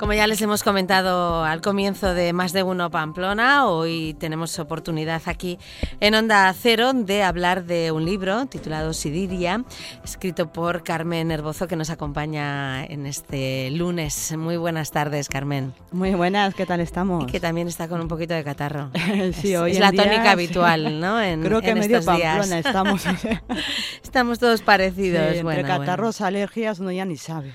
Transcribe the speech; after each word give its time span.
Como 0.00 0.14
ya 0.14 0.26
les 0.26 0.40
hemos 0.40 0.62
comentado 0.62 1.44
al 1.44 1.60
comienzo 1.60 2.14
de 2.14 2.32
Más 2.32 2.54
de 2.54 2.62
Uno 2.62 2.90
Pamplona, 2.90 3.66
hoy 3.66 4.16
tenemos 4.18 4.58
oportunidad 4.58 5.20
aquí 5.26 5.58
en 6.00 6.14
Onda 6.14 6.50
Cero 6.58 6.94
de 6.94 7.22
hablar 7.22 7.64
de 7.64 7.92
un 7.92 8.06
libro 8.06 8.46
titulado 8.46 8.94
Sidiria, 8.94 9.62
escrito 10.02 10.50
por 10.50 10.84
Carmen 10.84 11.30
Herbozo, 11.30 11.68
que 11.68 11.76
nos 11.76 11.90
acompaña 11.90 12.82
en 12.86 13.04
este 13.04 13.70
lunes. 13.72 14.34
Muy 14.38 14.56
buenas 14.56 14.90
tardes, 14.90 15.28
Carmen. 15.28 15.74
Muy 15.92 16.14
buenas, 16.14 16.54
¿qué 16.54 16.64
tal 16.64 16.80
estamos? 16.80 17.24
Y 17.24 17.26
que 17.26 17.38
también 17.38 17.68
está 17.68 17.86
con 17.86 18.00
un 18.00 18.08
poquito 18.08 18.32
de 18.32 18.42
catarro. 18.42 18.90
sí, 19.34 19.52
es, 19.52 19.60
hoy 19.60 19.72
es 19.72 19.80
la 19.80 19.90
día, 19.90 20.04
tónica 20.04 20.22
sí. 20.22 20.28
habitual, 20.28 20.98
¿no? 20.98 21.20
En, 21.30 21.42
Creo 21.42 21.60
que 21.60 21.70
en 21.72 21.78
medio 21.78 21.98
estos 21.98 22.16
días. 22.16 22.38
Pamplona 22.38 22.58
estamos. 22.58 23.04
Estamos 24.02 24.38
todos 24.38 24.60
Sí, 24.60 24.64
parecidos. 24.64 25.20
entre 25.20 25.42
bueno, 25.42 25.62
bueno. 25.62 25.78
catarros, 25.78 26.22
alergias, 26.22 26.80
uno 26.80 26.90
ya 26.90 27.04
ni 27.04 27.18
sabe. 27.18 27.54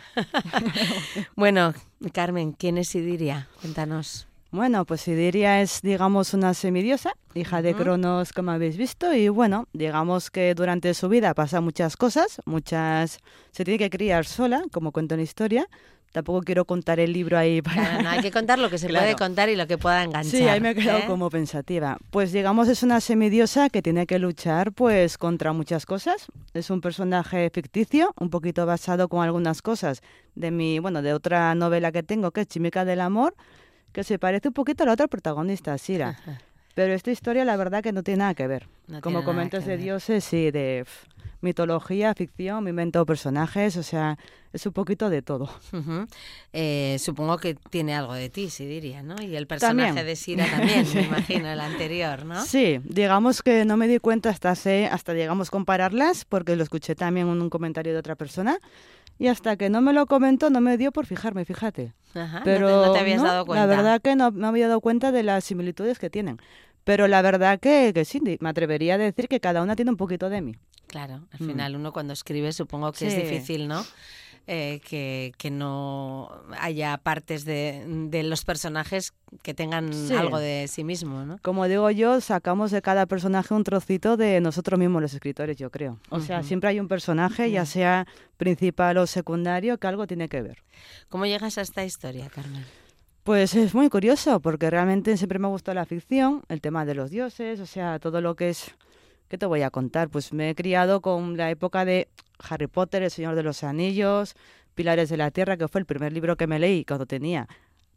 Bueno, 1.36 1.74
Carmen, 2.12 2.52
¿quién 2.52 2.78
es 2.78 2.90
Sidiria? 2.90 3.48
Cuéntanos. 3.62 4.28
Bueno, 4.52 4.86
pues 4.86 5.02
Sidiria 5.02 5.62
es, 5.62 5.82
digamos, 5.82 6.34
una 6.34 6.54
semidiosa, 6.54 7.12
hija 7.34 7.62
de. 7.62 7.74
Cronos, 7.74 8.32
como 8.32 8.52
habéis 8.52 8.78
visto, 8.78 9.14
y 9.14 9.28
bueno, 9.28 9.68
digamos 9.74 10.32
que 10.32 10.56
durante 10.56 10.94
su 10.94 11.10
vida 11.10 11.34
pasa 11.34 11.60
muchas 11.60 11.98
cosas, 11.98 12.42
muchas... 12.46 13.20
Se 13.52 13.66
tiene 13.66 13.78
que 13.78 13.90
criar 13.90 14.26
sola, 14.26 14.64
como 14.72 14.94
cuento 14.94 15.16
en 15.16 15.20
la 15.20 15.24
historia. 15.24 15.68
Tampoco 16.16 16.44
quiero 16.44 16.64
contar 16.64 17.02
el 17.02 17.12
libro 17.12 17.38
ahí 17.38 17.62
para... 17.62 17.76
Claro, 17.76 18.04
no, 18.04 18.10
hay 18.10 18.22
que 18.22 18.32
contar 18.32 18.58
lo 18.58 18.70
que 18.70 18.78
se 18.78 18.88
Claro. 18.88 19.04
puede 19.04 19.18
contar 19.18 19.50
y 19.50 19.58
lo 19.58 19.68
que 19.68 19.78
pueda 19.78 20.02
enganchar. 20.02 20.32
Sí, 20.32 20.48
ahí 20.48 20.62
me 20.62 20.70
he 20.70 20.76
quedado 20.76 21.00
¿eh? 21.00 21.08
como 21.08 21.30
pensativa. 21.30 21.98
Pues 22.10 22.32
digamos 22.32 22.70
es 22.70 22.84
una 22.84 23.02
semidiosa 23.02 23.70
que 23.70 23.82
tiene 23.82 24.08
que 24.08 24.18
luchar 24.18 24.72
pues 24.72 25.18
contra 25.18 25.52
muchas 25.52 25.86
cosas. 25.86 26.28
Es 26.54 26.70
un 26.70 26.80
personaje 26.80 27.50
ficticio, 27.54 28.14
un 28.18 28.30
poquito 28.30 28.66
basado 28.66 29.10
con 29.10 29.26
algunas 29.26 29.62
cosas 29.62 30.02
de 30.36 30.52
mi, 30.52 30.80
bueno, 30.80 31.02
de 31.02 31.12
otra 31.12 31.54
novela 31.54 31.92
que 31.92 32.02
tengo 32.02 32.32
que 32.32 32.40
es 32.42 32.48
Chimica 32.48 32.86
del 32.86 33.02
amor, 33.02 33.36
que 33.92 34.06
se 34.06 34.18
parece 34.18 34.48
un 34.48 34.54
poquito 34.54 34.84
a 34.84 34.86
la 34.86 34.94
otra 34.94 35.10
protagonista, 35.10 35.78
Sira. 35.78 36.18
Pero 36.76 36.94
esta 36.94 37.12
historia 37.12 37.44
la 37.44 37.58
verdad 37.58 37.84
que 37.84 37.92
no 37.92 38.04
tiene 38.04 38.20
nada 38.20 38.36
que 38.36 38.48
ver. 38.48 38.70
No 38.88 39.02
como 39.02 39.26
comentas 39.26 39.66
de 39.66 39.76
dioses, 39.76 40.24
sí, 40.24 40.50
de 40.52 40.86
pf, 40.86 41.08
mitología, 41.46 42.14
ficción, 42.14 42.64
me 42.66 42.72
invento 42.72 43.06
personajes, 43.06 43.78
o 43.78 43.84
sea, 43.84 44.18
es 44.52 44.66
un 44.66 44.74
poquito 44.74 45.10
de 45.10 45.22
todo. 45.22 45.46
Ujú. 45.72 46.06
Eh, 46.52 46.98
supongo 47.00 47.38
que 47.38 47.56
tiene 47.56 47.96
algo 47.96 48.14
de 48.14 48.30
ti, 48.30 48.50
sí 48.50 48.66
diría, 48.66 49.02
¿no? 49.04 49.16
Y 49.22 49.36
el 49.38 49.48
personaje 49.48 49.88
También. 49.90 50.06
de 50.06 50.16
Sira 50.18 50.46
también, 50.50 50.86
Sí. 50.86 50.98
me 50.98 51.04
imagino, 51.44 51.48
el 51.50 51.60
anterior, 51.62 52.26
¿no? 52.26 52.44
Sí, 52.46 52.80
digamos 52.84 53.42
que 53.42 53.64
no 53.64 53.78
me 53.78 53.88
di 53.88 54.00
cuenta 54.00 54.30
hasta 54.30 54.52
hace, 54.52 54.88
hasta 54.88 55.14
digamos 55.14 55.50
compararlas, 55.52 56.26
porque 56.26 56.56
lo 56.58 56.64
escuché 56.64 56.96
también 56.96 57.30
en 57.30 57.42
un 57.42 57.50
comentario 57.50 57.94
de 57.94 58.00
otra 58.00 58.16
persona, 58.16 58.58
y 59.18 59.28
hasta 59.28 59.56
que 59.56 59.70
no 59.70 59.80
me 59.80 59.94
lo 59.94 60.08
comentó 60.08 60.50
no 60.50 60.60
me 60.60 60.78
dio 60.78 60.92
por 60.92 61.06
fijarme, 61.06 61.46
fíjate. 61.46 61.94
Ajá, 62.14 62.40
no 62.40 62.44
te- 62.44 62.52
Pero 62.52 62.70
no, 62.88 62.92
te, 62.92 63.00
habías 63.00 63.22
no, 63.22 63.28
dado 63.28 63.46
cuenta. 63.46 63.66
La 63.66 63.74
verdad 63.76 64.02
que 64.02 64.16
no 64.16 64.32
me 64.32 64.48
había 64.48 64.68
dado 64.68 64.82
cuenta 64.82 65.12
de 65.14 65.24
las 65.24 65.44
similitudes 65.46 66.00
que 66.00 66.10
tienen. 66.10 66.38
Pero 66.84 67.08
la 67.08 67.22
verdad 67.24 67.60
que, 67.60 67.92
que 67.96 68.06
sí, 68.06 68.22
me 68.40 68.50
atrevería 68.50 68.94
a 68.94 68.98
decir 69.00 69.28
que 69.28 69.40
cada 69.40 69.64
una 69.64 69.76
tiene 69.76 69.90
un 69.90 69.98
poquito 69.98 70.30
de 70.30 70.42
mí. 70.42 70.56
Claro, 70.96 71.28
al 71.30 71.40
Mm. 71.42 71.48
final 71.50 71.76
uno 71.76 71.92
cuando 71.92 72.14
escribe 72.14 72.54
supongo 72.54 72.94
que 72.94 73.08
es 73.08 73.16
difícil, 73.18 73.68
¿no? 73.68 73.84
Eh, 74.48 74.80
que, 74.88 75.34
que 75.38 75.52
no 75.52 76.30
haya 76.58 76.98
partes 77.00 77.44
de, 77.44 77.84
de 78.10 78.24
los 78.24 78.46
personajes 78.46 79.12
que 79.44 79.54
tengan 79.54 79.92
Sí. 79.92 80.14
algo 80.16 80.40
de 80.40 80.70
sí 80.70 80.86
mismo, 80.86 81.26
¿no? 81.26 81.38
Como 81.42 81.68
digo 81.68 81.92
yo, 81.92 82.22
sacamos 82.22 82.72
de 82.72 82.82
cada 82.82 83.08
personaje 83.08 83.54
un 83.54 83.66
trocito 83.66 84.16
de 84.16 84.40
nosotros 84.40 84.80
mismos 84.80 85.02
los 85.02 85.14
escritores, 85.14 85.58
yo 85.58 85.70
creo. 85.70 86.00
O 86.12 86.22
sea, 86.22 86.44
siempre 86.44 86.70
hay 86.70 86.80
un 86.80 86.88
personaje, 86.88 87.52
ya 87.52 87.66
sea 87.66 88.08
principal 88.38 88.98
o 88.98 89.06
secundario, 89.06 89.78
que 89.78 89.88
algo 89.88 90.08
tiene 90.08 90.30
que 90.30 90.42
ver. 90.44 90.64
¿Cómo 91.10 91.26
llegas 91.26 91.58
a 91.58 91.62
esta 91.62 91.84
historia, 91.84 92.30
Carmen? 92.30 92.64
Pues 93.26 93.54
es 93.56 93.74
muy 93.76 93.90
curioso, 93.90 94.40
porque 94.40 94.70
realmente 94.70 95.18
siempre 95.18 95.40
me 95.40 95.50
gustó 95.50 95.74
la 95.74 95.86
ficción, 95.86 96.44
el 96.48 96.62
tema 96.62 96.86
de 96.86 96.96
los 96.96 97.10
dioses, 97.12 97.60
o 97.60 97.66
sea, 97.66 98.00
todo 98.00 98.22
lo 98.22 98.36
que 98.38 98.52
es... 98.52 98.74
¿Qué 99.28 99.38
te 99.38 99.46
voy 99.46 99.62
a 99.64 99.70
contar? 99.72 100.10
Pues 100.10 100.34
me 100.34 100.50
he 100.52 100.56
criado 100.56 101.02
con 101.02 101.38
la 101.38 101.50
época 101.50 101.84
de 101.86 102.08
Harry 102.48 102.68
Potter, 102.68 103.04
El 103.04 103.12
Señor 103.12 103.36
de 103.36 103.44
los 103.44 103.64
Anillos, 103.64 104.36
Pilares 104.76 105.10
de 105.10 105.18
la 105.18 105.32
Tierra, 105.32 105.58
que 105.58 105.68
fue 105.68 105.80
el 105.80 105.86
primer 105.86 106.14
libro 106.14 106.36
que 106.38 106.48
me 106.48 106.60
leí 106.60 106.86
cuando 106.86 107.06
tenía 107.06 107.48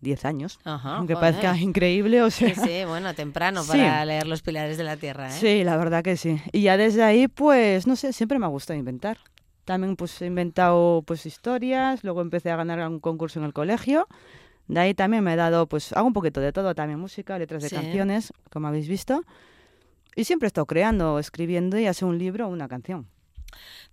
10 0.01 0.25
años. 0.25 0.59
Ajá, 0.65 0.97
Aunque 0.97 1.15
joder. 1.15 1.35
parezca 1.35 1.57
increíble, 1.61 2.23
o 2.23 2.31
sea... 2.31 2.55
Sí, 2.55 2.61
sí, 2.65 2.85
bueno, 2.87 3.15
temprano 3.15 3.63
Sí. 3.63 3.73
para 3.73 4.05
leer 4.05 4.27
Los 4.27 4.43
Pilares 4.43 4.79
de 4.79 4.85
la 4.85 4.97
Tierra, 4.97 5.29
¿eh? 5.29 5.33
Sí, 5.33 5.65
la 5.65 5.77
verdad 5.77 6.03
que 6.03 6.17
sí. 6.17 6.41
Y 6.53 6.63
ya 6.63 6.77
desde 6.77 7.03
ahí, 7.03 7.29
pues, 7.29 7.87
no 7.87 7.97
sé, 7.97 8.13
siempre 8.13 8.39
me 8.39 8.47
ha 8.47 8.49
gustado 8.49 8.79
inventar. 8.79 9.19
También 9.65 9.97
pues 9.97 10.23
he 10.23 10.27
inventado 10.27 11.03
pues 11.07 11.27
historias, 11.27 12.03
luego 12.03 12.23
empecé 12.23 12.51
a 12.51 12.57
ganar 12.57 12.79
un 12.89 13.01
concurso 13.01 13.39
en 13.39 13.45
el 13.45 13.53
colegio. 13.53 14.09
De 14.67 14.81
ahí 14.81 14.95
también 14.95 15.23
me 15.25 15.35
he 15.35 15.37
dado, 15.37 15.67
pues, 15.67 15.93
hago 15.93 16.07
un 16.07 16.15
poquito 16.15 16.41
de 16.41 16.53
todo, 16.53 16.75
también 16.75 16.99
música, 16.99 17.39
letras 17.39 17.63
de 17.63 17.69
Sí. 17.69 17.75
canciones, 17.75 18.33
como 18.51 18.69
habéis 18.69 18.89
visto. 18.89 19.25
Y 20.19 20.25
siempre 20.25 20.47
he 20.47 20.49
estado 20.49 20.67
creando, 20.67 21.19
escribiendo, 21.19 21.79
ya 21.79 21.95
sea 21.95 22.09
un 22.09 22.19
libro 22.19 22.47
o 22.47 22.51
una 22.51 22.67
canción. 22.67 23.07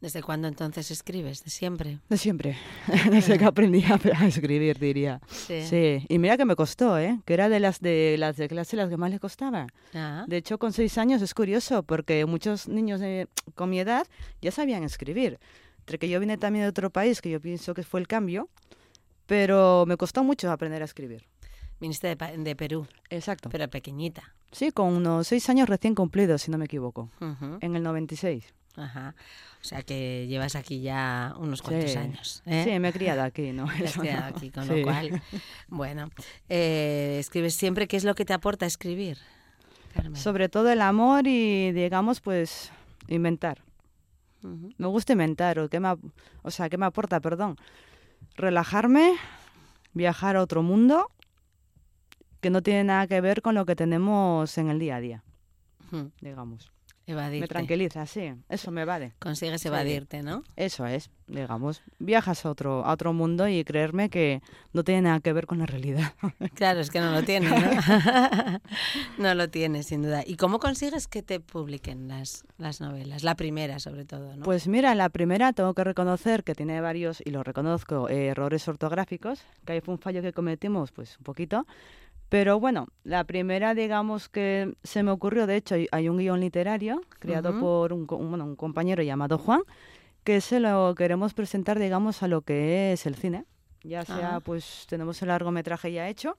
¿Desde 0.02 0.22
cuándo 0.22 0.47
entonces 0.47 0.90
escribes? 0.91 1.44
¿De 1.44 1.50
siempre? 1.50 2.00
De 2.09 2.18
siempre. 2.18 2.58
Desde 3.12 3.38
que 3.38 3.46
aprendí 3.46 3.84
a 4.19 4.25
escribir, 4.25 4.80
diría. 4.80 5.22
Sí. 5.30 5.62
Sí, 5.62 6.06
y 6.09 6.18
mira 6.19 6.35
que 6.35 6.46
me 6.46 6.56
costó, 6.56 6.97
¿eh? 6.97 7.19
Que 7.25 7.35
era 7.35 7.47
de 7.47 7.59
las 7.59 7.80
de 7.80 8.16
las 8.18 8.38
de 8.38 8.47
clase 8.47 8.75
las 8.75 8.90
que 8.90 8.97
más 8.97 9.12
le 9.12 9.19
costaba. 9.19 9.68
Ah, 9.94 10.25
De 10.28 10.38
hecho, 10.38 10.58
con 10.58 10.74
seis 10.74 10.97
años 10.97 11.22
es 11.22 11.34
curioso 11.34 11.84
porque 11.84 12.25
muchos 12.25 12.68
niños 12.68 13.00
de- 13.00 13.28
con 13.53 13.69
mi 13.69 13.80
edad 13.80 14.06
ya 14.41 14.52
sabían 14.52 14.84
escribir. 14.84 15.40
Entre 15.80 16.00
que 16.00 16.09
yo 16.09 16.19
vine 16.19 16.38
también 16.38 16.66
de 16.66 16.69
otro 16.69 16.90
país, 16.90 17.22
que 17.22 17.30
yo 17.30 17.40
pienso 17.40 17.74
que 17.75 17.84
fue 17.84 18.00
el 18.00 18.08
cambio, 18.08 18.50
pero 19.25 19.85
me 19.88 19.96
costó 19.97 20.24
mucho 20.24 20.52
aprender 20.52 20.81
a 20.81 20.85
escribir. 20.85 21.25
Viniste 21.80 22.16
de, 22.16 22.38
de 22.38 22.56
Perú, 22.56 22.88
Exacto. 23.09 23.50
pero 23.50 23.68
pequeñita. 23.69 24.34
Sí, 24.52 24.72
con 24.72 24.94
unos 24.94 25.28
seis 25.28 25.50
años 25.50 25.68
recién 25.68 25.96
cumplidos, 25.96 26.41
si 26.44 26.52
no 26.52 26.58
me 26.58 26.66
equivoco, 26.66 27.09
Ujú, 27.19 27.58
en 27.62 27.75
el 27.75 27.84
96. 27.84 28.53
Ajá. 28.78 29.16
O 29.62 29.63
sea 29.68 29.81
que 29.84 30.28
llevas 30.28 30.56
aquí 30.56 30.81
ya 30.81 31.34
unos 31.38 31.62
cuantos 31.62 31.91
Sí. 31.91 31.97
años. 31.97 32.44
¿eh? 32.46 32.64
Sí, 32.66 32.80
me 32.80 32.90
he 32.90 32.94
criado 32.94 33.24
aquí, 33.24 33.52
¿no? 33.53 33.72
Eso 33.72 34.02
quedado 34.02 34.30
no. 34.31 34.35
aquí, 34.38 34.52
con 34.52 34.66
Sí. 34.68 34.75
lo 34.80 34.84
cual. 34.84 35.22
Bueno, 35.69 36.09
eh, 36.50 37.18
escribes 37.19 37.56
siempre. 37.56 37.88
¿Qué 37.88 37.97
es 37.97 38.03
lo 38.03 38.16
que 38.16 38.25
te 38.25 38.34
aporta 38.34 38.66
escribir, 38.66 39.18
Carmen? 39.94 40.16
Sobre 40.18 40.50
todo 40.50 40.69
el 40.72 40.81
amor 40.81 41.25
y, 41.25 41.72
digamos, 41.72 42.19
pues, 42.22 42.72
inventar. 43.08 43.62
Ujú. 44.44 44.69
Me 44.78 44.88
gusta 44.88 45.14
inventar, 45.14 45.58
o, 45.59 45.69
qué 45.69 45.80
me, 45.80 45.96
o 46.44 46.52
sea, 46.52 46.69
¿qué 46.69 46.78
me 46.78 46.85
aporta? 46.85 47.19
Perdón. 47.22 47.56
Relajarme, 48.35 49.14
viajar 49.94 50.35
a 50.35 50.41
otro 50.41 50.62
mundo 50.64 51.09
que 52.45 52.51
no 52.51 52.61
tiene 52.61 52.83
nada 52.83 53.07
que 53.07 53.22
ver 53.22 53.41
con 53.41 53.56
lo 53.56 53.66
que 53.66 53.75
tenemos 53.75 54.56
en 54.59 54.69
el 54.69 54.78
día 54.78 54.97
a 54.97 55.00
día, 55.00 55.23
digamos. 56.22 56.72
Evadirte. 57.07 57.41
Me 57.41 57.47
tranquiliza, 57.47 58.06
sí, 58.06 58.33
eso 58.50 58.69
me 58.69 58.85
vale. 58.85 59.16
Consigues 59.17 59.66
evadirte, 59.66 60.22
¿no? 60.22 60.44
Eso 60.55 60.85
es, 60.85 61.09
digamos. 61.25 61.81
Viajas 61.97 62.45
a 62.45 62.51
otro, 62.51 62.85
a 62.85 62.94
otro 62.94 63.13
mundo 63.13 63.47
y 63.47 63.63
creerme 63.63 64.11
que 64.11 64.44
no 64.73 64.84
tiene 64.84 65.01
nada 65.01 65.22
que 65.22 65.34
ver 65.34 65.47
con 65.47 65.57
la 65.57 65.66
realidad. 65.66 66.13
Claro, 66.53 66.81
es 66.81 66.91
que 66.91 67.00
no 67.00 67.11
lo 67.11 67.23
tienes, 67.23 67.50
¿no? 67.50 68.61
no 69.17 69.34
lo 69.34 69.50
tienes, 69.50 69.88
sin 69.88 70.03
duda. 70.03 70.23
¿Y 70.25 70.35
cómo 70.35 70.59
consigues 70.59 71.07
que 71.07 71.23
te 71.23 71.39
publiquen 71.39 72.07
las, 72.07 72.44
las 72.59 72.79
novelas? 72.79 73.23
La 73.23 73.34
primera, 73.34 73.79
sobre 73.79 74.05
todo, 74.05 74.35
¿no? 74.35 74.45
Pues 74.45 74.67
mira, 74.67 74.94
la 74.94 75.09
primera 75.09 75.51
tengo 75.51 75.73
que 75.73 75.84
reconocer 75.84 76.44
que 76.44 76.53
tiene 76.53 76.79
varios, 76.79 77.23
y 77.25 77.31
lo 77.31 77.41
reconozco, 77.41 78.07
eh, 78.07 78.28
errores 78.28 78.67
ortográficos, 78.67 79.41
que 79.66 79.73
ahí 79.73 79.81
fue 79.81 79.95
un 79.95 80.00
fallo 80.00 80.22
que 80.22 80.31
cometimos, 80.31 80.91
pues 80.91 81.17
un 81.17 81.23
poquito. 81.23 81.66
Pero 82.30 82.59
bueno, 82.59 82.88
la 83.03 83.24
primera, 83.24 83.75
digamos 83.75 84.30
que 84.30 84.74
se 84.84 85.03
me 85.03 85.12
ocurrió, 85.12 85.47
de 85.47 85.58
hecho, 85.58 85.75
hay, 85.91 86.09
un 86.09 86.18
guion 86.18 86.40
literario 86.40 87.02
creado 87.19 87.59
por 87.59 87.94
un, 87.94 88.08
bueno, 88.08 88.46
un 88.46 88.56
compañero 88.56 89.03
llamado 89.03 89.38
Juan, 89.38 89.62
que 90.23 90.41
se 90.41 90.59
lo 90.59 90.96
queremos 90.96 91.34
presentar, 91.34 91.78
digamos, 91.79 92.23
a 92.23 92.28
lo 92.28 92.41
que 92.41 92.94
es 92.94 93.05
el 93.05 93.16
cine. 93.16 93.46
Ya 93.84 94.03
sea, 94.03 94.38
Ah. 94.38 94.40
pues 94.40 94.85
tenemos 94.90 95.22
el 95.22 95.28
largometraje 95.28 95.91
ya 95.91 96.09
hecho. 96.09 96.35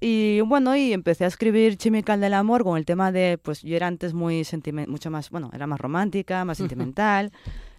Y 0.00 0.40
bueno, 0.42 0.76
y 0.76 0.92
empecé 0.92 1.24
a 1.24 1.28
escribir 1.28 1.76
Chimical 1.78 2.20
del 2.20 2.34
Amor 2.34 2.64
con 2.64 2.76
el 2.76 2.84
tema 2.84 3.12
de, 3.12 3.38
pues 3.40 3.62
yo 3.62 3.76
era 3.76 3.86
antes 3.86 4.12
muy 4.12 4.44
sentimental, 4.44 4.90
mucho 4.90 5.10
más, 5.10 5.30
bueno, 5.30 5.50
era 5.54 5.66
más 5.66 5.80
romántica, 5.80 6.44
más 6.44 6.58
sentimental, 6.92 7.32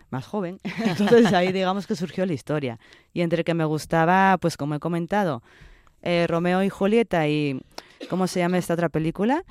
más 0.09 0.25
joven. 0.25 0.59
Entonces 0.85 1.33
ahí 1.33 1.51
digamos 1.51 1.85
que 1.85 1.95
surgió 1.95 2.25
la 2.25 2.33
historia. 2.33 2.79
Y 3.13 3.21
entre 3.21 3.43
que 3.43 3.53
me 3.53 3.65
gustaba, 3.65 4.37
pues 4.39 4.55
como 4.57 4.75
he 4.75 4.79
comentado, 4.79 5.43
eh, 6.07 6.25
Romeo 6.27 6.63
y 6.63 6.69
Julieta 6.69 7.27
y, 7.27 7.59
¿cómo 8.09 8.27
se 8.27 8.39
llama 8.39 8.57
esta 8.57 8.73
otra 8.73 8.87
película? 8.89 9.43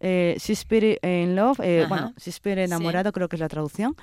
Eh, 0.00 0.36
Shakespeare 0.38 0.98
in 1.02 1.34
Love, 1.36 1.60
eh, 1.62 1.86
bueno, 1.88 2.12
Shakespeare 2.18 2.58
Sí. 2.58 2.64
enamorado 2.64 3.12
creo 3.12 3.28
que 3.28 3.36
es 3.36 3.40
la 3.40 3.48
traducción. 3.48 3.96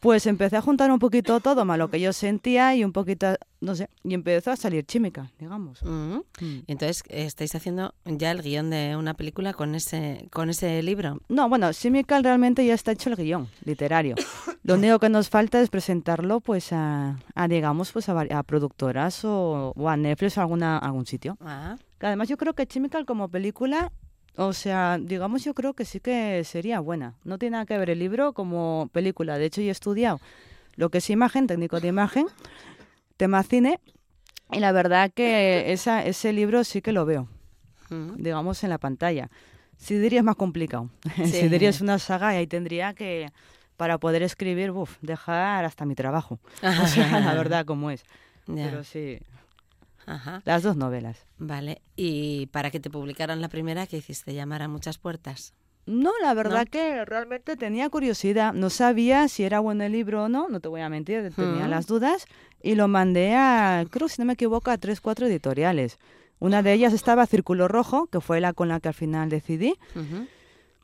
Pues 0.00 0.26
empecé 0.26 0.56
a 0.56 0.60
juntar 0.62 0.90
un 0.92 1.00
poquito 1.00 1.40
todo, 1.40 1.64
más 1.64 1.76
lo 1.76 1.90
que 1.90 1.98
yo 2.00 2.12
sentía 2.12 2.74
y 2.76 2.84
un 2.84 2.92
poquito, 2.92 3.34
no 3.60 3.74
sé, 3.74 3.88
y 4.04 4.14
empezó 4.14 4.52
a 4.52 4.56
salir 4.56 4.86
chimica, 4.86 5.30
digamos. 5.40 5.82
Ujú. 5.82 6.24
Mm. 6.40 6.58
Entonces, 6.68 7.02
¿estáis 7.08 7.52
haciendo 7.56 7.92
ya 8.04 8.30
el 8.30 8.42
guion 8.42 8.70
de 8.70 8.94
una 8.96 9.14
película 9.14 9.52
con 9.54 9.74
ese, 9.74 10.28
con 10.30 10.50
ese 10.50 10.80
libro? 10.84 11.20
No, 11.28 11.48
bueno, 11.48 11.72
Chimical 11.72 12.22
realmente 12.22 12.64
ya 12.64 12.74
está 12.74 12.92
hecho 12.92 13.10
el 13.10 13.16
guion 13.16 13.48
literario. 13.64 14.14
Lo 14.62 14.74
único 14.74 15.00
que 15.00 15.08
nos 15.08 15.28
falta 15.30 15.60
es 15.60 15.68
presentarlo 15.68 16.40
pues 16.40 16.72
a, 16.72 17.18
a 17.34 17.48
digamos, 17.48 17.90
pues 17.90 18.08
a, 18.08 18.20
a 18.20 18.42
productoras 18.44 19.24
o, 19.24 19.72
o 19.74 19.88
a 19.88 19.96
Netflix 19.96 20.38
o 20.38 20.42
alguna, 20.42 20.78
algún 20.78 21.06
sitio. 21.06 21.36
Ah, 21.40 21.76
Que 21.98 22.06
además 22.06 22.28
yo 22.28 22.36
creo 22.36 22.54
que 22.54 22.66
Chemical 22.68 23.04
como 23.04 23.28
película, 23.28 23.90
o 24.40 24.52
sea, 24.52 24.98
digamos 25.00 25.42
yo 25.42 25.52
creo 25.52 25.74
que 25.74 25.84
sí 25.84 25.98
que 25.98 26.44
sería 26.44 26.78
buena. 26.78 27.14
No 27.24 27.38
tiene 27.38 27.54
nada 27.54 27.66
que 27.66 27.76
ver 27.76 27.90
el 27.90 27.98
libro 27.98 28.32
como 28.32 28.88
película. 28.92 29.36
De 29.36 29.46
hecho, 29.46 29.60
yo 29.60 29.68
he 29.68 29.72
estudiado 29.72 30.20
lo 30.76 30.90
que 30.90 30.98
es 30.98 31.10
imagen, 31.10 31.48
técnico 31.48 31.80
de 31.80 31.88
imagen, 31.88 32.26
tema 33.16 33.42
cine, 33.42 33.80
y 34.52 34.60
la 34.60 34.70
verdad 34.70 35.10
que 35.12 35.72
esa, 35.72 36.04
ese 36.04 36.32
libro 36.32 36.62
sí 36.62 36.80
que 36.82 36.92
lo 36.92 37.04
veo, 37.04 37.26
digamos, 38.16 38.62
en 38.62 38.70
la 38.70 38.78
pantalla. 38.78 39.28
Sidiria 39.76 40.20
es 40.20 40.24
más 40.24 40.36
complicado. 40.36 40.88
Sí. 41.16 41.26
Sidiria 41.26 41.70
es 41.70 41.80
una 41.80 41.98
saga 41.98 42.32
y 42.34 42.36
ahí 42.36 42.46
tendría 42.46 42.94
que, 42.94 43.32
para 43.76 43.98
poder 43.98 44.22
escribir, 44.22 44.70
buf, 44.70 44.98
dejar 45.02 45.64
hasta 45.64 45.84
mi 45.84 45.96
trabajo. 45.96 46.38
O 46.62 46.86
sea, 46.86 47.18
la 47.18 47.34
verdad 47.34 47.66
como 47.66 47.90
es. 47.90 48.04
Pero 48.46 48.84
sí, 48.84 49.18
Ajá. 50.08 50.42
las 50.44 50.62
dos 50.62 50.76
novelas. 50.76 51.26
Vale. 51.38 51.82
Y 51.96 52.46
para 52.46 52.70
que 52.70 52.80
te 52.80 52.90
publicaran 52.90 53.40
la 53.40 53.48
primera, 53.48 53.86
¿qué 53.86 53.98
hiciste? 53.98 54.32
¿Llamar 54.34 54.62
a 54.62 54.68
muchas 54.68 54.98
puertas? 54.98 55.54
No, 55.86 56.10
la 56.22 56.34
verdad 56.34 56.64
¿No? 56.66 56.70
que 56.70 57.04
realmente 57.04 57.56
tenía 57.56 57.88
curiosidad. 57.88 58.52
No 58.52 58.68
sabía 58.70 59.26
si 59.28 59.44
era 59.44 59.60
bueno 59.60 59.84
el 59.84 59.92
libro 59.92 60.24
o 60.24 60.28
no, 60.28 60.48
no 60.48 60.60
te 60.60 60.68
voy 60.68 60.82
a 60.82 60.88
mentir, 60.88 61.32
tenía 61.34 61.66
las 61.66 61.86
dudas. 61.86 62.26
Y 62.62 62.74
lo 62.74 62.88
mandé 62.88 63.34
a, 63.36 63.84
creo, 63.90 64.08
si 64.08 64.20
no 64.20 64.26
me 64.26 64.34
equivoco, 64.34 64.70
a 64.70 64.78
tres, 64.78 65.00
cuatro 65.00 65.26
editoriales. 65.26 65.98
Una 66.40 66.62
de 66.62 66.72
ellas 66.74 66.92
estaba 66.92 67.26
Círculo 67.26 67.68
Rojo, 67.68 68.06
que 68.08 68.20
fue 68.20 68.40
la 68.40 68.52
con 68.52 68.68
la 68.68 68.80
que 68.80 68.88
al 68.88 68.94
final 68.94 69.28
decidí. 69.30 69.76
Ujú. 69.94 70.26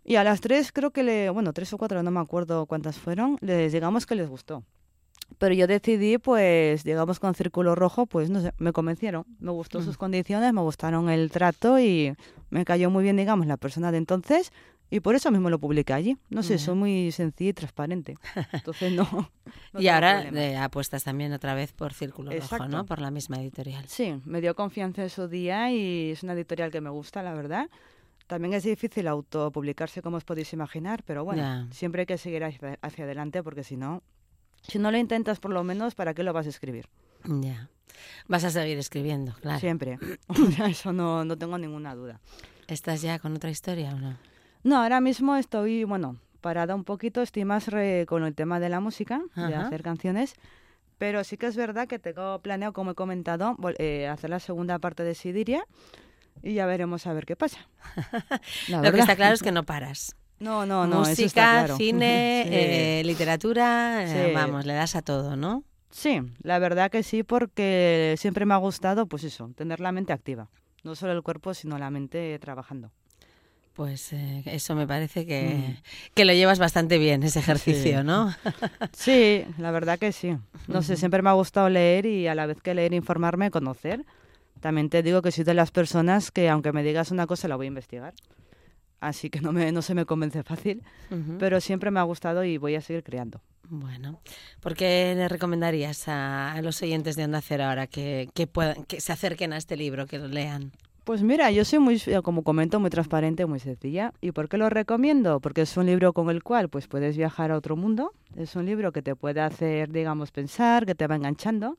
Y 0.05 0.17
a 0.17 0.25
las 0.25 0.41
tres, 0.41 0.73
creo 0.73 0.91
que 0.91 1.03
le, 1.03 1.31
bueno, 1.31 1.53
tres 1.53 1.73
o 1.73 1.79
cuatro, 1.79 2.03
no 2.03 2.11
me 2.11 2.21
acuerdo 2.21 2.67
cuántas 2.67 2.99
fueron, 2.99 3.39
les 3.41 3.73
digamos 3.73 4.07
que 4.07 4.15
les 4.15 4.29
gustó. 4.29 4.65
Pero 5.39 5.55
yo 5.55 5.67
decidí, 5.67 6.19
pues, 6.19 6.85
digamos 6.85 7.21
con 7.21 7.35
Círculo 7.35 7.75
Rojo, 7.75 8.07
pues, 8.07 8.31
no 8.31 8.41
sé, 8.41 8.53
me 8.59 8.73
convencieron. 8.73 9.25
Me 9.39 9.51
gustó 9.51 9.83
sus 9.83 9.97
condiciones, 9.97 10.53
me 10.53 10.61
gustaron 10.61 11.11
el 11.11 11.31
trato 11.31 11.79
y 11.79 12.15
me 12.51 12.65
cayó 12.65 12.91
muy 12.91 13.03
bien, 13.03 13.17
digamos, 13.17 13.47
la 13.47 13.57
persona 13.57 13.93
de 13.93 13.99
entonces. 13.99 14.53
Y 14.91 15.01
por 15.01 15.15
eso 15.15 15.31
mismo 15.31 15.51
lo 15.51 15.59
publiqué 15.59 15.93
allí. 15.93 16.17
No 16.31 16.43
sé, 16.43 16.59
soy 16.59 16.77
muy 16.77 17.11
sencilla 17.11 17.51
y 17.51 17.53
transparente. 17.53 18.17
Entonces, 18.53 18.93
no. 18.93 19.09
no 19.73 19.81
y 19.81 19.89
ahora 19.89 20.29
eh, 20.29 20.57
apuestas 20.57 21.03
también 21.03 21.33
otra 21.33 21.55
vez 21.55 21.73
por 21.73 21.93
Círculo 21.93 22.31
Rojo. 22.31 22.69
¿no? 22.69 22.85
Por 22.87 23.01
la 23.01 23.11
misma 23.11 23.41
editorial. 23.41 23.85
Sí, 23.89 24.21
me 24.25 24.41
dio 24.41 24.55
confianza 24.55 25.03
en 25.03 25.11
su 25.11 25.27
día 25.27 25.73
y 25.73 26.13
es 26.13 26.23
una 26.23 26.35
editorial 26.35 26.71
que 26.71 26.81
me 26.81 26.91
gusta, 26.91 27.23
la 27.23 27.35
verdad. 27.35 27.69
También 28.27 28.55
es 28.55 28.63
difícil 28.63 29.09
autopublicarse, 29.09 30.01
como 30.01 30.17
os 30.17 30.25
podéis 30.25 30.53
imaginar, 30.53 31.03
pero 31.05 31.25
bueno, 31.25 31.69
siempre 31.73 32.03
hay 32.03 32.07
que 32.07 32.17
seguir 32.17 32.45
hacia, 32.45 32.79
hacia 32.81 33.05
adelante 33.05 33.43
porque 33.43 33.65
si 33.65 33.77
no, 33.77 34.03
si 34.67 34.79
no 34.79 34.91
lo 34.91 34.99
intentas 34.99 35.41
por 35.41 35.51
lo 35.53 35.63
menos, 35.65 35.95
¿para 35.95 36.15
qué 36.15 36.23
lo 36.23 36.33
vas 36.33 36.47
a 36.47 36.51
escribir? 36.51 36.87
Ya. 37.25 37.69
Vas 38.29 38.45
a 38.45 38.51
seguir 38.51 38.79
escribiendo, 38.79 39.35
claro. 39.41 39.61
Siempre. 39.61 39.99
Eso 40.69 40.93
no, 40.93 41.25
no 41.25 41.37
tengo 41.39 41.59
ninguna 41.59 41.95
duda. 41.95 42.21
¿Estás 42.67 43.03
ya 43.03 43.19
con 43.19 43.35
otra 43.37 43.51
historia 43.51 43.91
o 43.95 43.99
no? 43.99 44.17
No, 44.63 44.83
ahora 44.83 45.01
mismo 45.01 45.37
estoy, 45.37 45.85
bueno, 45.85 46.17
parada 46.41 46.75
un 46.75 46.85
poquito, 46.85 47.21
estoy 47.23 47.45
más 47.45 47.69
re- 47.69 48.07
con 48.07 48.25
el 48.25 48.35
tema 48.35 48.59
de 48.61 48.69
la 48.71 48.81
música, 48.81 49.21
de 49.35 49.55
Ajá. 49.55 49.67
hacer 49.67 49.83
canciones, 49.83 50.35
pero 50.99 51.23
sí 51.25 51.37
que 51.37 51.47
es 51.47 51.57
verdad 51.57 51.87
que 51.87 51.99
tengo 51.99 52.39
planeado, 52.41 52.73
como 52.73 52.93
he 52.93 52.95
comentado, 52.95 53.57
eh, 53.79 54.09
hacer 54.09 54.31
la 54.31 54.41
segunda 54.41 54.79
parte 54.79 55.05
de 55.05 55.15
Sidiria 55.15 55.67
y 56.43 56.55
ya 56.55 56.65
veremos 56.67 57.07
a 57.07 57.13
ver 57.13 57.27
qué 57.27 57.37
pasa. 57.37 57.69
Lo 58.69 58.91
que 58.93 59.01
está 59.01 59.17
claro 59.17 59.35
es 59.35 59.43
que 59.43 59.53
no 59.53 59.65
paras. 59.65 60.17
No, 60.45 60.67
no, 60.67 60.87
no, 60.87 61.03
eso 61.03 61.11
está 61.11 61.23
Música, 61.23 61.43
claro. 61.53 61.77
cine, 61.77 62.43
Sí. 62.47 62.51
eh, 62.53 63.03
literatura, 63.05 64.05
eh, 64.07 64.33
vamos, 64.35 64.67
le 64.67 64.75
das 64.75 64.95
a 64.95 65.03
todo, 65.03 65.37
¿no? 65.37 65.65
Sí, 65.91 66.21
la 66.43 66.59
verdad 66.59 66.91
que 66.91 67.03
sí, 67.03 67.23
porque 67.23 68.15
siempre 68.19 68.45
me 68.47 68.55
ha 68.55 68.59
gustado, 68.59 69.07
pues 69.07 69.25
eso, 69.25 69.51
tener 69.57 69.81
la 69.81 69.93
mente 69.93 70.13
activa. 70.13 70.49
No 70.83 70.95
solo 70.95 71.13
el 71.13 71.23
cuerpo, 71.23 71.55
sino 71.55 71.79
la 71.79 71.89
mente 71.91 72.39
trabajando. 72.41 72.91
Pues 73.73 74.13
eh, 74.13 74.43
eso 74.47 74.75
me 74.77 74.87
parece 74.87 75.25
que, 75.27 75.43
Mm. 75.43 75.77
que 76.15 76.25
lo 76.25 76.33
llevas 76.33 76.59
bastante 76.59 76.99
bien, 76.99 77.23
ese 77.23 77.39
ejercicio, 77.41 78.01
Sí. 78.01 78.05
¿no? 78.07 78.35
Sí, 78.93 79.45
la 79.59 79.71
verdad 79.71 79.99
que 79.99 80.13
sí. 80.13 80.37
No 80.69 80.83
sé, 80.83 80.97
siempre 80.97 81.23
me 81.23 81.31
ha 81.31 81.33
gustado 81.33 81.69
leer 81.69 82.07
y 82.07 82.27
a 82.29 82.35
la 82.35 82.47
vez 82.47 82.61
que 82.61 82.75
leer, 82.75 82.93
informarme, 82.93 83.51
conocer. 83.51 84.05
También 84.61 84.91
te 84.91 85.03
digo 85.03 85.23
que 85.23 85.33
soy 85.33 85.45
de 85.45 85.55
las 85.55 85.71
personas 85.71 86.31
que 86.31 86.49
aunque 86.49 86.73
me 86.73 86.83
digas 86.83 87.11
una 87.11 87.27
cosa 87.27 87.49
la 87.49 87.57
voy 87.57 87.67
a 87.67 87.69
investigar. 87.69 88.15
Así 89.07 89.31
que 89.31 89.41
no, 89.41 89.53
me, 89.53 89.71
no 89.73 89.83
se 89.83 89.95
me 89.95 90.07
convence 90.07 90.43
fácil, 90.43 90.83
pero 91.39 91.61
siempre 91.61 91.91
me 91.91 92.01
ha 92.01 92.05
gustado 92.05 92.43
y 92.45 92.59
voy 92.59 92.75
a 92.75 92.81
seguir 92.81 93.03
creando. 93.03 93.41
Bueno, 93.69 94.21
¿por 94.61 94.75
qué 94.75 95.15
le 95.17 95.29
recomendarías 95.29 96.09
a, 96.09 96.53
a 96.53 96.63
los 96.63 96.83
oyentes 96.83 97.17
de 97.17 97.25
Onda 97.25 97.41
Cero 97.41 97.65
ahora 97.65 97.87
que, 97.87 98.29
que, 98.35 98.47
puedan, 98.47 98.85
que 98.85 99.01
se 99.01 99.13
acerquen 99.13 99.53
a 99.53 99.57
este 99.57 99.77
libro, 99.77 100.07
que 100.07 100.19
lo 100.19 100.29
lean? 100.29 100.73
Pues 101.05 101.23
mira, 101.23 101.51
yo 101.51 101.67
soy 101.67 101.81
muy, 101.81 102.03
eh, 102.07 102.21
como 102.23 102.43
comento, 102.43 102.81
muy 102.81 102.89
transparente, 102.89 103.45
muy 103.45 103.61
sencilla. 103.61 104.15
¿Y 104.23 104.33
por 104.33 104.49
qué 104.49 104.57
lo 104.57 104.71
recomiendo? 104.71 105.39
Porque 105.39 105.63
es 105.63 105.77
un 105.77 105.85
libro 105.85 106.15
con 106.15 106.31
el 106.31 106.43
cual 106.43 106.71
pues 106.71 106.89
puedes 106.89 107.17
viajar 107.19 107.51
a 107.51 107.57
otro 107.59 107.77
mundo. 107.77 108.13
Es 108.37 108.57
un 108.57 108.65
libro 108.65 108.91
que 108.91 109.03
te 109.03 109.15
puede 109.15 109.43
hacer, 109.43 109.93
digamos, 109.93 110.31
pensar, 110.31 110.87
que 110.87 110.95
te 110.95 111.07
va 111.07 111.17
enganchando. 111.17 111.77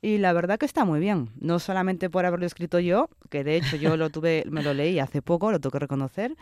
Y 0.00 0.18
la 0.18 0.32
verdad 0.32 0.58
que 0.58 0.66
está 0.66 0.84
muy 0.84 1.00
bien. 1.00 1.30
No 1.40 1.58
solamente 1.58 2.08
por 2.10 2.24
haberlo 2.24 2.46
escrito 2.46 2.78
yo, 2.78 3.08
que 3.30 3.44
de 3.44 3.56
hecho 3.56 3.76
yo 3.76 3.96
lo 3.96 4.10
tuve, 4.10 4.44
me 4.50 4.62
lo 4.62 4.74
leí 4.74 4.98
hace 4.98 5.22
poco, 5.22 5.50
lo 5.50 5.60
tengo 5.60 5.72
que 5.72 5.78
reconocer. 5.80 6.36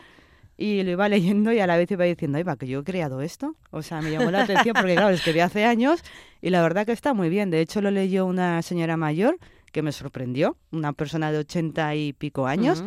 Y 0.59 0.81
lo 0.81 0.91
iba 0.91 1.07
leyendo 1.07 1.51
y 1.53 1.59
a 1.59 1.67
la 1.67 1.77
vez 1.77 1.91
iba 1.91 2.05
diciendo, 2.05 2.43
va, 2.43 2.55
que 2.55 2.67
yo 2.67 2.79
he 2.79 2.83
creado 2.83 3.21
esto. 3.21 3.55
O 3.69 3.83
sea, 3.83 4.01
me 4.01 4.09
llamó 4.09 4.31
la 4.31 4.41
atención 4.41 4.75
porque, 4.75 4.95
claro, 4.95 5.09
escribí 5.09 5.39
hace 5.39 5.65
años 5.65 6.03
y 6.41 6.49
la 6.49 6.63
verdad 6.63 6.85
que 6.85 6.93
está 6.93 7.13
muy 7.13 7.29
bien. 7.29 7.51
De 7.51 7.61
hecho, 7.61 7.79
lo 7.79 7.91
leyó 7.91 8.25
una 8.25 8.61
señora 8.63 8.97
mayor 8.97 9.37
que 9.71 9.83
me 9.83 9.91
sorprendió, 9.91 10.57
una 10.71 10.93
persona 10.93 11.31
de 11.31 11.37
ochenta 11.37 11.93
y 11.93 12.13
pico 12.13 12.47
años, 12.47 12.83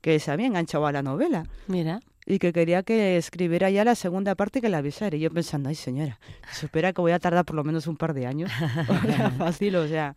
que 0.00 0.18
se 0.18 0.30
había 0.30 0.46
enganchado 0.46 0.86
a 0.86 0.92
la 0.92 1.02
novela 1.02 1.44
Mira, 1.68 2.00
y 2.26 2.38
que 2.38 2.52
quería 2.52 2.82
que 2.82 3.16
escribiera 3.16 3.68
ya 3.70 3.84
la 3.84 3.94
segunda 3.94 4.34
parte 4.34 4.60
que 4.60 4.68
la 4.68 4.78
avisara. 4.78 5.16
Y 5.16 5.20
yo 5.20 5.30
pensando, 5.30 5.68
ay 5.68 5.74
señora, 5.74 6.18
se 6.52 6.66
espera 6.66 6.92
que 6.92 7.00
voy 7.00 7.12
a 7.12 7.18
tardar 7.18 7.44
por 7.44 7.56
lo 7.56 7.64
menos 7.64 7.86
un 7.86 7.96
par 7.96 8.14
de 8.14 8.26
años. 8.26 8.50
O 8.88 9.06
sea, 9.06 9.30
fácil, 9.30 9.76
o 9.76 9.88
sea, 9.88 10.14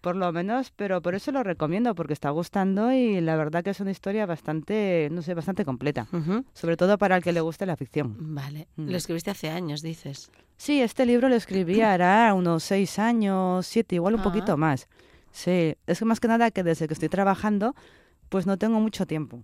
por 0.00 0.16
lo 0.16 0.32
menos, 0.32 0.72
pero 0.74 1.02
por 1.02 1.14
eso 1.14 1.30
lo 1.30 1.42
recomiendo, 1.42 1.94
porque 1.94 2.12
está 2.14 2.30
gustando 2.30 2.90
y 2.92 3.20
la 3.20 3.36
verdad 3.36 3.62
que 3.62 3.70
es 3.70 3.80
una 3.80 3.90
historia 3.90 4.24
bastante, 4.26 5.08
no 5.12 5.20
sé, 5.22 5.34
bastante 5.34 5.64
completa. 5.64 6.06
Ujú. 6.12 6.44
Sobre 6.54 6.76
todo 6.76 6.96
para 6.98 7.16
el 7.16 7.22
que 7.22 7.32
le 7.32 7.40
guste 7.40 7.66
la 7.66 7.76
ficción. 7.76 8.16
vale. 8.18 8.66
Mm. 8.76 8.88
Lo 8.90 8.96
escribiste 8.96 9.30
hace 9.30 9.50
años, 9.50 9.82
dices. 9.82 10.30
Sí, 10.56 10.80
este 10.82 11.04
libro 11.06 11.28
lo 11.28 11.34
escribí 11.36 11.80
hará 11.82 12.32
unos 12.34 12.64
seis 12.64 12.98
años, 12.98 13.66
siete, 13.66 13.96
igual 13.96 14.14
un 14.14 14.20
Ah. 14.20 14.24
poquito 14.24 14.56
más. 14.56 14.88
Sí, 15.32 15.74
es 15.86 15.98
que 15.98 16.04
más 16.06 16.18
que 16.18 16.28
nada 16.28 16.50
que 16.50 16.62
desde 16.62 16.88
que 16.88 16.94
estoy 16.94 17.08
trabajando, 17.10 17.74
pues 18.30 18.46
no 18.46 18.56
tengo 18.56 18.80
mucho 18.80 19.06
tiempo. 19.06 19.42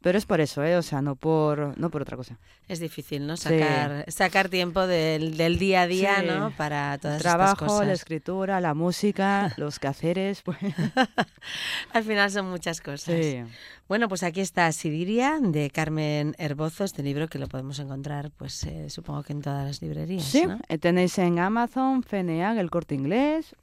Pero 0.00 0.16
es 0.16 0.24
por 0.24 0.40
eso, 0.40 0.62
¿eh? 0.64 0.76
O 0.76 0.82
sea, 0.82 1.02
no 1.02 1.16
por, 1.16 1.76
no 1.78 1.90
por 1.90 2.00
otra 2.02 2.16
cosa. 2.16 2.38
Es 2.68 2.78
difícil, 2.80 3.26
¿no? 3.26 3.36
Sí. 3.36 3.48
Sacar, 3.58 4.04
sacar 4.10 4.48
tiempo 4.48 4.86
del, 4.86 5.36
del 5.36 5.58
día 5.58 5.82
a 5.82 5.86
día, 5.86 6.20
Sí. 6.20 6.26
¿no? 6.28 6.50
Para 6.56 6.96
todas 6.98 7.16
El 7.16 7.18
estas 7.26 7.32
trabajo, 7.36 7.66
cosas. 7.66 7.86
la 7.88 7.92
escritura, 7.92 8.60
la 8.60 8.72
música, 8.74 9.52
los 9.58 9.78
quehaceres, 9.78 10.40
pues 10.42 10.56
Al 11.92 12.04
final 12.04 12.30
son 12.30 12.48
muchas 12.48 12.80
cosas. 12.80 13.14
sí. 13.22 13.42
Bueno, 13.88 14.08
pues 14.08 14.22
aquí 14.22 14.40
está 14.40 14.72
Sidiria 14.72 15.38
de 15.42 15.68
Carmen 15.68 16.34
Herbozo, 16.38 16.84
este 16.84 17.02
libro 17.02 17.28
que 17.28 17.38
lo 17.38 17.46
podemos 17.48 17.78
encontrar, 17.78 18.30
pues 18.30 18.64
eh, 18.64 18.88
supongo 18.88 19.22
que 19.22 19.34
en 19.34 19.42
todas 19.42 19.66
las 19.66 19.82
librerías. 19.82 20.22
Sí, 20.24 20.46
¿no? 20.46 20.58
eh, 20.68 20.78
tenéis 20.78 21.18
en 21.18 21.38
Amazon, 21.38 22.02
FNA, 22.02 22.58
el 22.58 22.70
corte 22.70 22.94
inglés. 22.94 23.54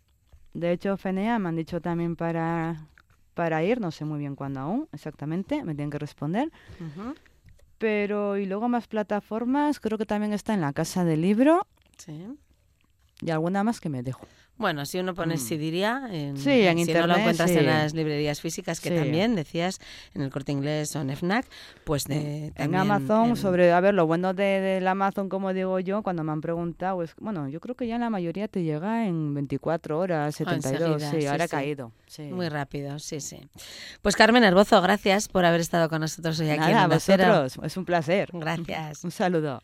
De 0.54 0.72
hecho, 0.72 0.98
FNA 0.98 1.40
me 1.40 1.50
han 1.50 1.56
dicho 1.56 1.82
también 1.82 2.16
para, 2.16 2.86
para 3.40 3.64
ir, 3.64 3.80
no 3.80 3.90
sé 3.90 4.04
muy 4.04 4.20
bien 4.20 4.36
cuándo 4.36 4.60
aún, 4.60 4.90
exactamente, 4.92 5.64
me 5.64 5.74
tienen 5.74 5.92
que 5.92 5.98
responder. 5.98 6.52
Pero, 7.78 8.36
y 8.36 8.46
luego 8.46 8.68
más 8.68 8.88
plataformas, 8.88 9.80
creo 9.80 9.98
que 9.98 10.06
también 10.06 10.34
está 10.34 10.54
en 10.54 10.60
la 10.60 10.74
Casa 10.74 11.06
del 11.06 11.22
Libro 11.22 11.66
Sí. 11.98 12.28
y 13.22 13.30
alguna 13.30 13.64
más 13.64 13.80
que 13.80 13.88
me 13.88 14.04
dejo. 14.04 14.28
Bueno, 14.60 14.86
si 14.86 15.00
uno 15.00 15.16
pone 15.16 15.36
Mm. 15.36 15.38
Sidiria, 15.40 16.02
en, 16.12 16.38
Sí, 16.38 16.50
en 16.52 16.60
si 16.60 16.64
no 16.68 16.74
lo 16.74 16.80
internet, 16.82 17.18
encuentras 17.20 17.50
sí. 17.50 17.58
en 17.58 17.66
las 17.66 17.94
librerías 17.94 18.42
físicas, 18.42 18.80
que 18.82 18.90
Sí. 18.90 18.96
también 18.96 19.34
decías 19.34 19.80
en 20.14 20.22
el 20.22 20.30
corte 20.30 20.52
inglés 20.52 20.94
o 20.98 21.02
en 21.02 21.10
FNAC, 21.12 21.46
pues 21.86 22.04
de, 22.04 22.52
En 22.56 22.76
Amazon, 22.76 23.30
en- 23.30 23.36
sobre, 23.38 23.72
a 23.72 23.80
ver, 23.80 23.94
lo 23.94 24.06
bueno 24.06 24.34
de, 24.34 24.44
del 24.60 24.88
Amazon, 24.88 25.30
como 25.30 25.54
digo 25.54 25.80
yo, 25.80 26.04
cuando 26.04 26.24
me 26.26 26.34
han 26.34 26.42
preguntado, 26.42 27.02
es, 27.04 27.16
bueno, 27.22 27.48
yo 27.48 27.60
creo 27.62 27.74
que 27.76 27.88
ya 27.88 27.98
la 27.98 28.10
mayoría 28.10 28.48
te 28.50 28.62
llega 28.64 29.08
en 29.08 29.34
24 29.34 29.98
horas, 29.98 30.36
72, 30.36 30.82
enseguida, 31.02 31.12
sí, 31.12 31.22
sí, 31.22 31.28
ahora 31.28 31.48
sí. 31.48 31.56
ha 31.56 31.58
caído. 31.60 31.92
Sí. 32.06 32.24
Muy 32.24 32.50
rápido, 32.50 33.00
sí, 33.00 33.22
sí. 33.22 33.40
Pues 34.02 34.16
Carmen 34.18 34.44
Herbozo, 34.44 34.82
gracias 34.82 35.30
por 35.30 35.46
haber 35.46 35.62
estado 35.62 35.88
con 35.88 36.02
nosotros 36.02 36.38
hoy 36.42 36.50
aquí 36.50 36.66
en 36.66 36.72
Nada, 36.74 36.84
Onda 36.84 37.00
Cero. 37.00 37.24
vosotros, 37.44 37.66
es 37.66 37.78
un 37.78 37.86
placer. 37.86 38.30
Gracias. 38.34 39.04
Un 39.06 39.12
saludo. 39.12 39.62